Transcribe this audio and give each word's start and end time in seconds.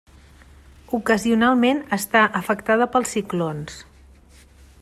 Ocasionalment 0.97 1.83
està 1.99 2.23
afectada 2.41 2.91
per 2.97 3.05
ciclons. 3.15 3.81